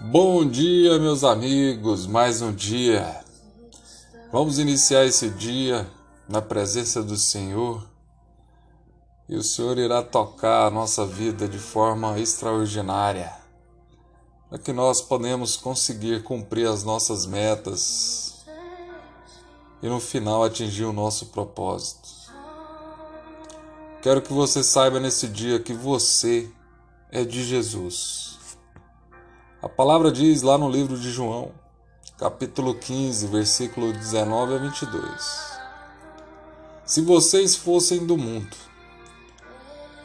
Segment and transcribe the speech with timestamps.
[0.00, 3.24] Bom dia, meus amigos, mais um dia.
[4.32, 5.88] Vamos iniciar esse dia
[6.28, 7.86] na presença do Senhor
[9.28, 13.32] e o Senhor irá tocar a nossa vida de forma extraordinária,
[14.48, 18.44] para que nós podemos conseguir cumprir as nossas metas
[19.82, 22.08] e no final atingir o nosso propósito.
[24.02, 26.50] Quero que você saiba nesse dia que você
[27.12, 28.38] é de Jesus.
[29.62, 31.52] A palavra diz lá no livro de João,
[32.18, 35.52] capítulo 15, versículo 19 a 22.
[36.86, 38.56] Se vocês fossem do mundo,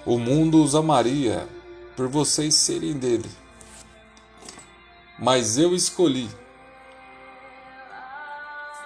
[0.05, 1.48] o mundo os amaria
[1.95, 3.29] por vocês serem dele.
[5.17, 6.29] Mas eu escolhi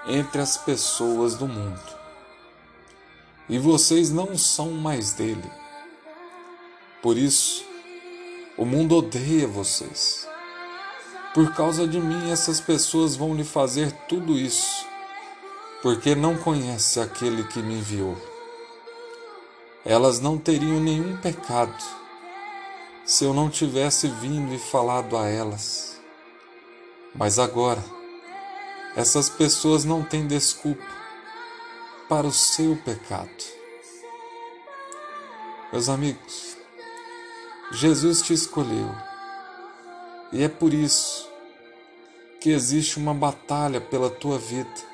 [0.07, 1.99] entre as pessoas do mundo.
[3.49, 5.51] E vocês não são mais dele.
[7.01, 7.70] Por isso,
[8.61, 10.27] o mundo odeia vocês.
[11.33, 14.85] Por causa de mim, essas pessoas vão lhe fazer tudo isso,
[15.81, 18.15] porque não conhece aquele que me enviou.
[19.84, 21.84] Elas não teriam nenhum pecado
[23.03, 25.99] se eu não tivesse vindo e falado a elas.
[27.15, 27.84] Mas agora,
[28.96, 30.85] essas pessoas não têm desculpa
[32.07, 33.43] para o seu pecado.
[35.73, 36.51] Meus amigos,
[37.74, 38.94] Jesus te escolheu
[40.34, 41.30] e é por isso
[42.41, 44.91] que existe uma batalha pela tua vida.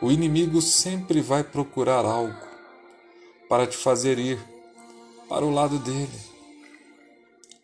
[0.00, 2.38] O inimigo sempre vai procurar algo
[3.48, 4.38] para te fazer ir
[5.28, 6.20] para o lado dele.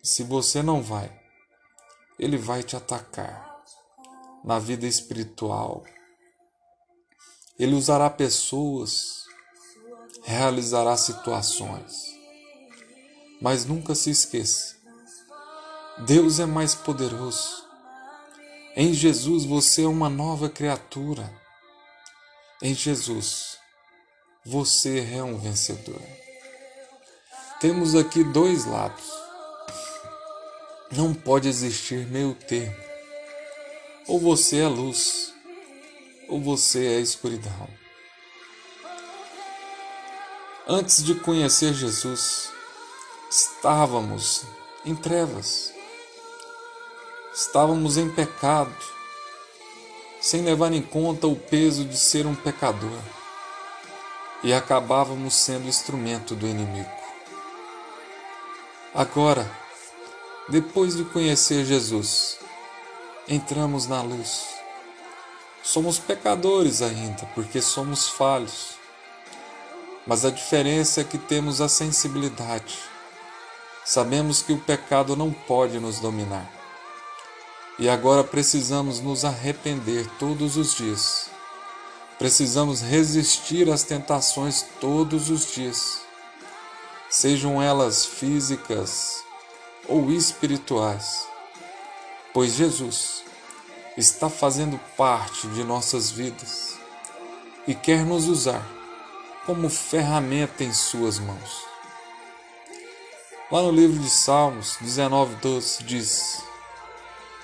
[0.02, 1.12] Se você não vai,
[2.18, 3.62] ele vai te atacar
[4.42, 5.84] na vida espiritual.
[7.58, 9.24] Ele usará pessoas,
[10.24, 12.21] realizará situações.
[13.42, 14.76] Mas nunca se esqueça
[15.98, 17.64] Deus é mais poderoso.
[18.74, 21.30] Em Jesus você é uma nova criatura.
[22.62, 23.58] Em Jesus
[24.44, 26.00] você é um vencedor.
[27.60, 29.04] Temos aqui dois lados.
[30.90, 32.74] Não pode existir meio termo.
[34.08, 35.32] Ou você é luz,
[36.28, 37.68] ou você é escuridão.
[40.66, 42.50] Antes de conhecer Jesus,
[43.32, 44.44] estávamos
[44.84, 45.72] em trevas.
[47.34, 48.76] Estávamos em pecado,
[50.20, 52.98] sem levar em conta o peso de ser um pecador,
[54.42, 56.90] e acabávamos sendo instrumento do inimigo.
[58.94, 59.50] Agora,
[60.50, 62.38] depois de conhecer Jesus,
[63.26, 64.44] entramos na luz.
[65.62, 68.76] Somos pecadores ainda, porque somos falhos.
[70.06, 72.92] Mas a diferença é que temos a sensibilidade.
[73.84, 76.62] Sabemos que o pecado não pode nos dominar
[77.78, 81.30] e agora precisamos nos arrepender todos os dias.
[82.18, 86.02] Precisamos resistir às tentações todos os dias,
[87.10, 89.24] sejam elas físicas
[89.88, 91.26] ou espirituais,
[92.32, 93.24] pois Jesus
[93.96, 96.78] está fazendo parte de nossas vidas
[97.66, 98.64] e quer nos usar
[99.44, 101.71] como ferramenta em Suas mãos.
[103.52, 106.42] Lá no livro de Salmos 19, 12 diz: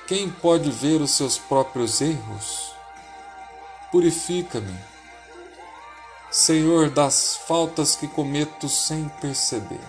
[0.06, 2.72] quem pode ver os seus próprios erros?
[3.92, 4.74] Purifica-me,
[6.30, 9.82] Senhor, das faltas que cometo sem perceber.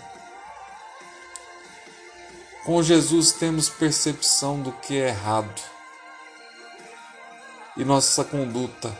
[2.65, 5.61] Com Jesus temos percepção do que é errado
[7.77, 8.93] e nossa conduta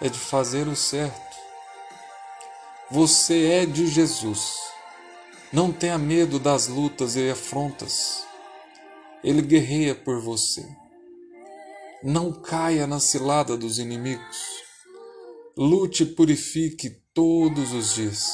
[0.00, 1.36] é de fazer o certo.
[2.90, 4.75] Você é de Jesus.
[5.52, 8.26] Não tenha medo das lutas e afrontas.
[9.22, 10.66] Ele guerreia por você.
[12.02, 14.38] Não caia na cilada dos inimigos.
[15.56, 18.28] Lute e purifique todos os dias.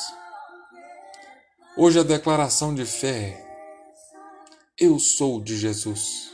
[1.77, 3.47] Hoje a declaração de fé é:
[4.79, 6.31] Eu sou de Jesus.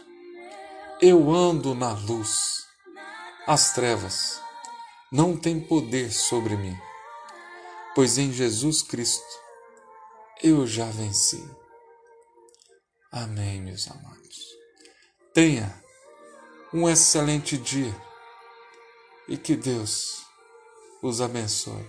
[1.03, 2.65] Eu ando na luz.
[3.49, 4.41] As trevas
[5.11, 6.77] não têm poder sobre mim,
[7.95, 9.48] pois em Jesus Cristo
[10.43, 11.45] eu já venci.
[13.11, 14.57] Amém, meus amados.
[15.33, 15.83] Tenha
[16.73, 17.95] um excelente dia
[19.27, 20.27] e que Deus
[21.03, 21.87] os abençoe.